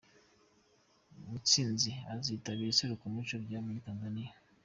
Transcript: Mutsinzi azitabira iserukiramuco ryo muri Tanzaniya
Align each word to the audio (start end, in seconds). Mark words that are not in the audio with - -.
Mutsinzi 1.29 1.91
azitabira 2.13 2.69
iserukiramuco 2.71 3.35
ryo 3.45 3.59
muri 3.65 3.83
Tanzaniya 3.85 4.33